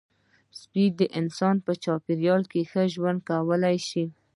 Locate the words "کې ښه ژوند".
2.51-3.19